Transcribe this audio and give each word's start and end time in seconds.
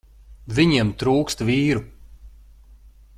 Viņiem 0.59 0.93
trūkst 1.03 1.45
vīru. 1.51 1.85